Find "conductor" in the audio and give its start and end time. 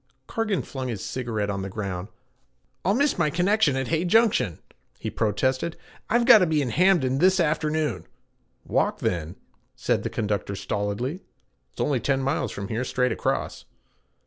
10.09-10.55